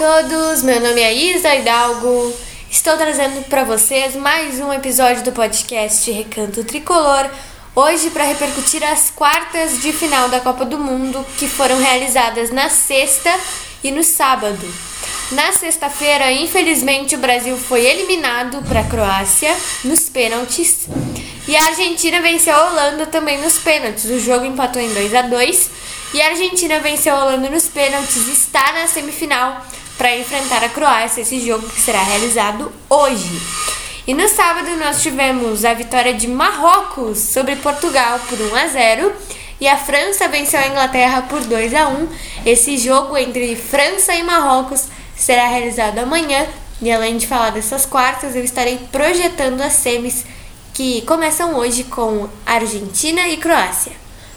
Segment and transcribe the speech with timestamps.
[0.00, 2.34] todos, meu nome é Isa Hidalgo.
[2.70, 7.28] Estou trazendo para vocês mais um episódio do podcast Recanto Tricolor.
[7.76, 12.70] Hoje para repercutir as quartas de final da Copa do Mundo que foram realizadas na
[12.70, 13.30] sexta
[13.84, 14.66] e no sábado.
[15.32, 19.54] Na sexta-feira, infelizmente, o Brasil foi eliminado para a Croácia
[19.84, 20.88] nos pênaltis
[21.46, 24.06] e a Argentina venceu a Holanda também nos pênaltis.
[24.06, 25.70] O jogo empatou em 2 a 2
[26.14, 29.62] e a Argentina venceu a Holanda nos pênaltis e está na semifinal
[30.00, 33.38] para enfrentar a Croácia, esse jogo que será realizado hoje.
[34.06, 39.12] E no sábado nós tivemos a vitória de Marrocos sobre Portugal por 1 a 0
[39.60, 42.08] e a França venceu a Inglaterra por 2 a 1.
[42.46, 46.46] Esse jogo entre França e Marrocos será realizado amanhã.
[46.80, 50.24] E além de falar dessas quartas, eu estarei projetando as semis
[50.72, 53.92] que começam hoje com Argentina e Croácia.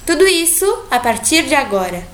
[0.06, 2.13] Tudo isso a partir de agora.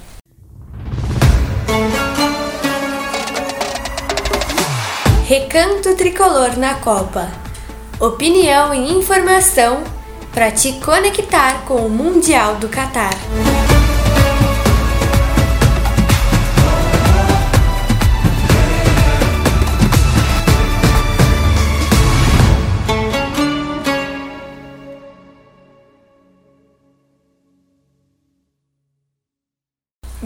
[5.29, 7.29] Recanto Tricolor na Copa.
[7.99, 9.83] Opinião e informação
[10.33, 13.13] para te conectar com o Mundial do Catar.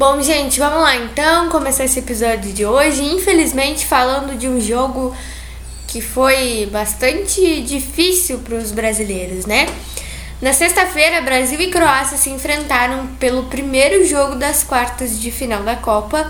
[0.05, 3.01] Bom, gente, vamos lá então começar esse episódio de hoje.
[3.05, 5.15] Infelizmente, falando de um jogo
[5.87, 9.65] que foi bastante difícil para os brasileiros, né?
[10.41, 15.77] Na sexta-feira, Brasil e Croácia se enfrentaram pelo primeiro jogo das quartas de final da
[15.77, 16.29] Copa.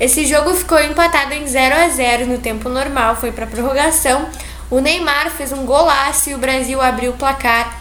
[0.00, 4.28] Esse jogo ficou empatado em 0 a 0 no tempo normal, foi para prorrogação.
[4.68, 7.80] O Neymar fez um golaço e o Brasil abriu o placar.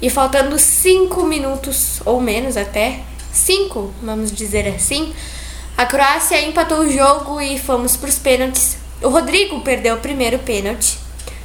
[0.00, 3.00] E faltando 5 minutos ou menos até,
[3.32, 5.14] 5, vamos dizer assim,
[5.76, 8.76] a Croácia empatou o jogo e fomos para os pênaltis.
[9.02, 10.98] O Rodrigo perdeu o primeiro pênalti,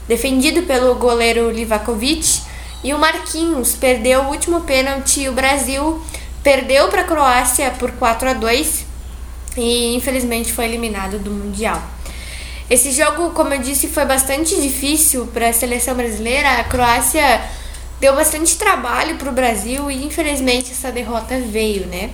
[0.08, 2.42] defendido pelo goleiro Livakovic,
[2.84, 6.02] e o Marquinhos perdeu o último pênalti o Brasil
[6.44, 8.86] perdeu para a Croácia por 4 a 2
[9.58, 11.82] e infelizmente foi eliminado do Mundial.
[12.70, 16.60] Esse jogo, como eu disse, foi bastante difícil para a seleção brasileira.
[16.60, 17.42] A Croácia
[18.00, 22.12] deu bastante trabalho para o Brasil e infelizmente essa derrota veio, né?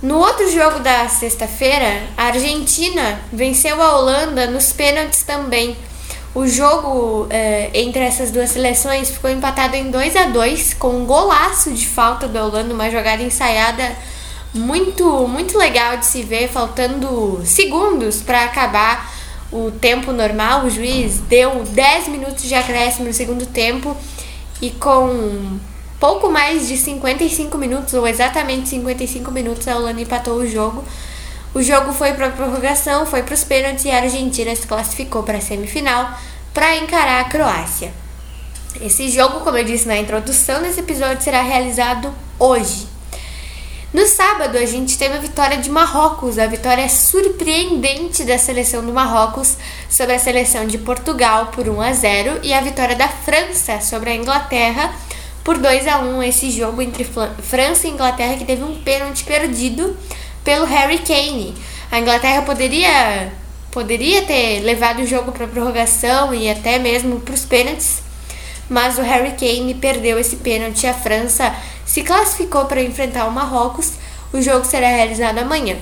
[0.00, 5.76] No outro jogo da sexta-feira, a Argentina venceu a Holanda nos pênaltis também.
[6.32, 11.04] O jogo eh, entre essas duas seleções ficou empatado em 2 a 2 com um
[11.04, 13.96] golaço de falta da Holanda, uma jogada ensaiada
[14.54, 19.12] muito muito legal de se ver, faltando segundos para acabar
[19.50, 20.66] o tempo normal.
[20.66, 23.96] O juiz deu 10 minutos de acréscimo no segundo tempo
[24.60, 25.58] e com
[26.00, 30.84] pouco mais de 55 minutos, ou exatamente 55 minutos, a Holanda empatou o jogo.
[31.54, 35.22] O jogo foi para a prorrogação, foi para os pênaltis e a Argentina se classificou
[35.22, 36.10] para a semifinal
[36.52, 37.92] para encarar a Croácia.
[38.80, 42.97] Esse jogo, como eu disse na introdução desse episódio, será realizado hoje.
[43.92, 48.92] No sábado, a gente teve a vitória de Marrocos, a vitória surpreendente da seleção do
[48.92, 49.56] Marrocos
[49.88, 54.10] sobre a seleção de Portugal por 1 a 0 e a vitória da França sobre
[54.10, 54.94] a Inglaterra
[55.42, 57.02] por 2 a 1 esse jogo entre
[57.42, 59.96] França e Inglaterra que teve um pênalti perdido
[60.44, 61.54] pelo Harry Kane.
[61.90, 63.32] A Inglaterra poderia
[63.70, 68.02] poderia ter levado o jogo para prorrogação e até mesmo para os pênaltis,
[68.68, 70.86] mas o Harry Kane perdeu esse pênalti.
[70.86, 71.54] A França
[71.88, 73.92] se classificou para enfrentar o Marrocos.
[74.30, 75.78] O jogo será realizado amanhã.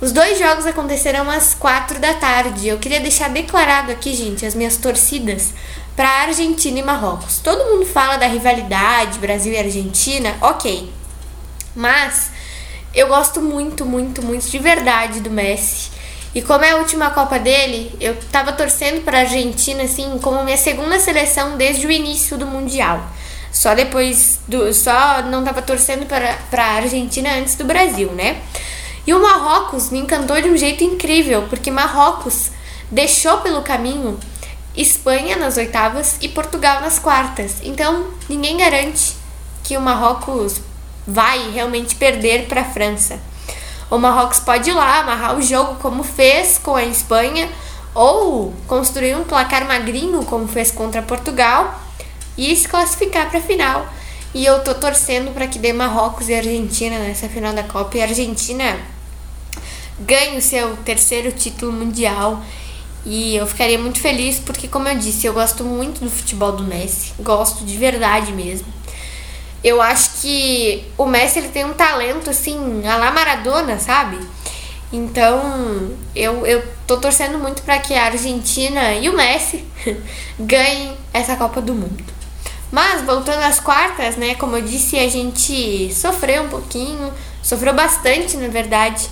[0.00, 2.66] Os dois jogos acontecerão às quatro da tarde.
[2.66, 5.54] Eu queria deixar declarado aqui, gente, as minhas torcidas
[5.94, 7.38] para Argentina e Marrocos.
[7.38, 10.92] Todo mundo fala da rivalidade Brasil e Argentina, ok.
[11.74, 12.32] Mas
[12.92, 15.92] eu gosto muito, muito, muito de verdade do Messi.
[16.34, 20.56] E como é a última Copa dele, eu tava torcendo para Argentina assim como minha
[20.56, 23.08] segunda seleção desde o início do mundial.
[23.54, 28.42] Só depois do só não tava torcendo para a Argentina antes do Brasil, né?
[29.06, 32.50] E o Marrocos me encantou de um jeito incrível, porque Marrocos
[32.90, 34.18] deixou pelo caminho
[34.76, 37.58] Espanha nas oitavas e Portugal nas quartas.
[37.62, 39.14] Então, ninguém garante
[39.62, 40.60] que o Marrocos
[41.06, 43.20] vai realmente perder para a França.
[43.88, 47.48] O Marrocos pode ir lá amarrar o jogo como fez com a Espanha
[47.94, 51.83] ou construir um placar magrinho como fez contra Portugal
[52.36, 53.86] e se classificar para a final.
[54.34, 58.00] E eu tô torcendo para que dê Marrocos e Argentina nessa final da Copa e
[58.00, 58.76] a Argentina
[60.00, 62.42] ganhe o seu terceiro título mundial.
[63.06, 66.64] E eu ficaria muito feliz porque, como eu disse, eu gosto muito do futebol do
[66.64, 67.12] Messi.
[67.20, 68.66] Gosto de verdade mesmo.
[69.62, 74.18] Eu acho que o Messi ele tem um talento assim, a la Maradona, sabe?
[74.92, 79.64] Então, eu, eu tô torcendo muito para que a Argentina e o Messi
[80.38, 82.13] ganhem essa Copa do Mundo.
[82.74, 84.34] Mas, voltando às quartas, né?
[84.34, 89.08] Como eu disse, a gente sofreu um pouquinho, sofreu bastante, na verdade,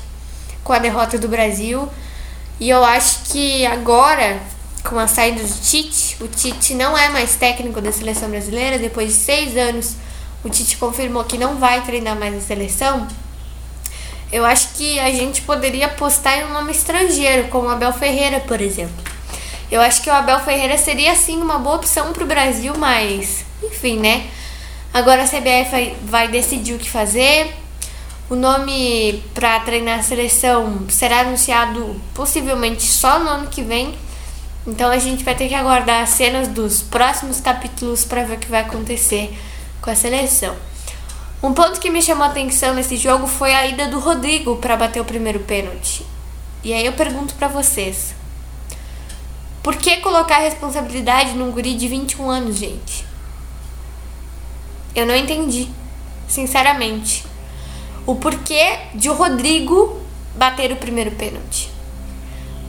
[0.65, 1.89] com a derrota do Brasil.
[2.59, 4.41] E eu acho que agora,
[4.83, 8.81] com a saída do Tite, o Tite não é mais técnico da seleção brasileira.
[8.81, 9.95] Depois de seis anos,
[10.43, 13.07] o Tite confirmou que não vai treinar mais a seleção.
[14.33, 18.61] Eu acho que a gente poderia apostar em um nome estrangeiro, como Abel Ferreira, por
[18.61, 19.05] exemplo.
[19.71, 23.52] Eu acho que o Abel Ferreira seria sim uma boa opção para o Brasil, mas
[23.63, 24.29] enfim, né?
[24.93, 27.55] Agora a CBF vai decidir o que fazer.
[28.29, 33.95] O nome para treinar a seleção será anunciado possivelmente só no ano que vem.
[34.67, 38.39] Então a gente vai ter que aguardar as cenas dos próximos capítulos para ver o
[38.39, 39.37] que vai acontecer
[39.81, 40.55] com a seleção.
[41.43, 44.77] Um ponto que me chamou a atenção nesse jogo foi a ida do Rodrigo para
[44.77, 46.07] bater o primeiro pênalti.
[46.63, 48.15] E aí eu pergunto para vocês:
[49.63, 53.12] por que colocar a responsabilidade num guri de 21 anos, gente?
[54.95, 55.69] Eu não entendi,
[56.29, 57.25] sinceramente,
[58.07, 60.01] o porquê de o Rodrigo
[60.37, 61.71] bater o primeiro pênalti.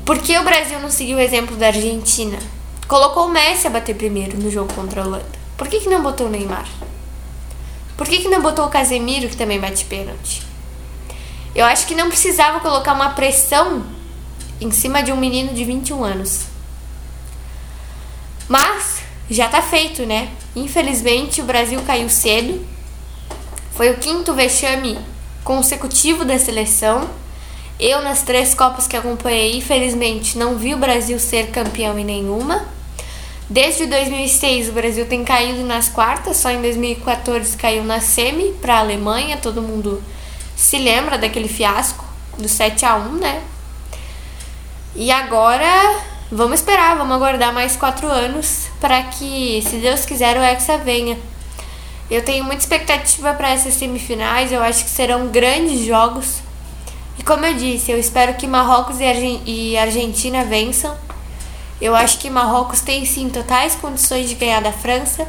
[0.05, 2.37] Por que o Brasil não seguiu o exemplo da Argentina?
[2.87, 5.43] Colocou o Messi a bater primeiro no jogo contra a Holanda.
[5.57, 6.67] Por que, que não botou o Neymar?
[7.97, 10.43] Por que, que não botou o Casemiro, que também bate pênalti?
[11.55, 13.85] Eu acho que não precisava colocar uma pressão
[14.59, 16.45] em cima de um menino de 21 anos.
[18.47, 18.92] Mas
[19.33, 20.29] já tá feito, né?
[20.55, 22.65] Infelizmente o Brasil caiu cedo.
[23.71, 24.97] Foi o quinto vexame
[25.43, 27.09] consecutivo da seleção.
[27.79, 32.65] Eu, nas três Copas que acompanhei, infelizmente não vi o Brasil ser campeão em nenhuma.
[33.49, 38.75] Desde 2006 o Brasil tem caído nas quartas, só em 2014 caiu na semi para
[38.75, 40.01] a Alemanha, todo mundo
[40.55, 42.05] se lembra daquele fiasco
[42.37, 43.41] do 7 a 1, né?
[44.95, 50.41] E agora vamos esperar, vamos aguardar mais quatro anos para que, se Deus quiser, o
[50.41, 51.17] Hexa venha.
[52.09, 56.41] Eu tenho muita expectativa para essas semifinais, eu acho que serão grandes jogos.
[57.17, 60.95] E como eu disse, eu espero que Marrocos e Argentina vençam
[61.83, 65.27] eu acho que Marrocos tem sim totais condições de ganhar da França.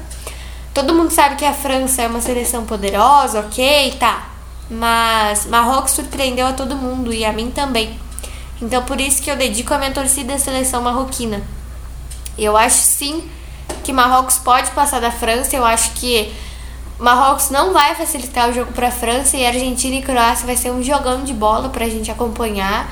[0.72, 4.28] Todo mundo sabe que a França é uma seleção poderosa, ok, tá.
[4.70, 7.98] Mas Marrocos surpreendeu a todo mundo e a mim também.
[8.60, 11.42] Então por isso que eu dedico a minha torcida à seleção marroquina.
[12.36, 13.28] Eu acho sim
[13.82, 15.56] que Marrocos pode passar da França.
[15.56, 16.32] Eu acho que
[16.98, 20.70] Marrocos não vai facilitar o jogo para a França e Argentina e Croácia vai ser
[20.70, 22.90] um jogão de bola para a gente acompanhar.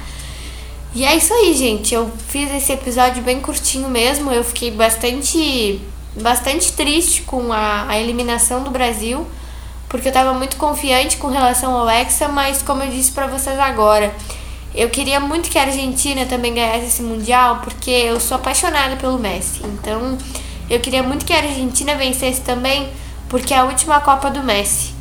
[0.94, 1.94] E é isso aí, gente.
[1.94, 4.30] Eu fiz esse episódio bem curtinho mesmo.
[4.30, 5.80] Eu fiquei bastante,
[6.20, 9.26] bastante triste com a, a eliminação do Brasil,
[9.88, 13.58] porque eu tava muito confiante com relação ao Hexa, mas como eu disse para vocês
[13.58, 14.14] agora,
[14.74, 19.18] eu queria muito que a Argentina também ganhasse esse Mundial, porque eu sou apaixonada pelo
[19.18, 19.60] Messi.
[19.64, 20.16] Então,
[20.70, 22.90] eu queria muito que a Argentina vencesse também,
[23.28, 24.94] porque é a última Copa do Messi.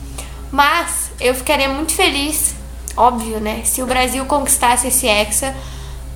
[0.51, 2.55] Mas eu ficaria muito feliz,
[2.97, 5.55] óbvio, né, se o Brasil conquistasse esse Hexa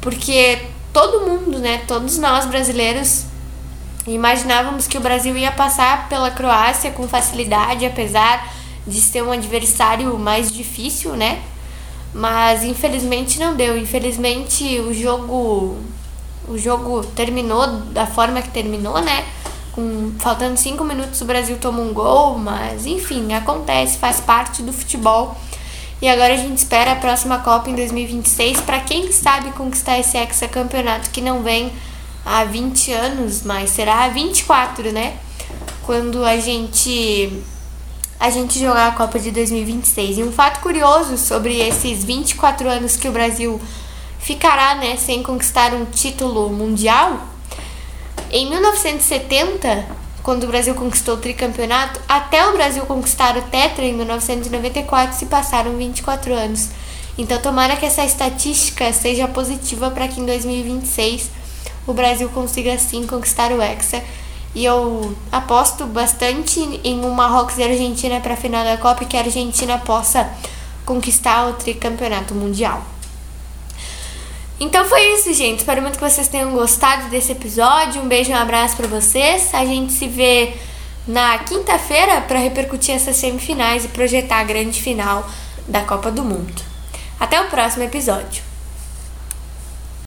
[0.05, 0.61] porque
[0.93, 3.25] todo mundo, né, todos nós brasileiros
[4.05, 8.53] imaginávamos que o Brasil ia passar pela Croácia com facilidade, apesar
[8.85, 11.41] de ser um adversário mais difícil, né?
[12.15, 13.77] Mas infelizmente não deu.
[13.77, 15.77] Infelizmente o jogo
[16.47, 19.25] o jogo terminou da forma que terminou, né?
[19.73, 24.71] Com, faltando cinco minutos o Brasil tomou um gol, mas enfim, acontece, faz parte do
[24.71, 25.35] futebol.
[26.01, 30.17] E agora a gente espera a próxima Copa em 2026 para quem sabe conquistar esse
[30.17, 31.73] hexacampeonato que não vem
[32.25, 35.17] há 20 anos, mas será há 24, né?
[35.85, 37.43] Quando a gente
[38.19, 40.17] a gente jogar a Copa de 2026.
[40.17, 43.59] E um fato curioso sobre esses 24 anos que o Brasil
[44.19, 47.19] ficará, né, sem conquistar um título mundial,
[48.31, 53.93] em 1970 quando o Brasil conquistou o tricampeonato, até o Brasil conquistar o Tetra em
[53.93, 56.69] 1994 se passaram 24 anos.
[57.15, 61.29] Então, tomara que essa estatística seja positiva para que em 2026
[61.85, 64.03] o Brasil consiga sim conquistar o Hexa.
[64.55, 69.05] E eu aposto bastante em um Marrocos e Argentina para a final da Copa e
[69.05, 70.31] que a Argentina possa
[70.85, 72.81] conquistar o tricampeonato mundial.
[74.57, 75.59] Então foi isso, gente.
[75.59, 78.01] Espero muito que vocês tenham gostado desse episódio.
[78.01, 79.53] Um beijo e um abraço para vocês.
[79.53, 80.53] A gente se vê
[81.05, 85.29] na quinta-feira para repercutir essas semifinais e projetar a grande final
[85.67, 86.63] da Copa do Mundo.
[87.19, 88.54] Até o próximo episódio.